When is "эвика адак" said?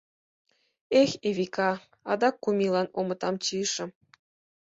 1.29-2.35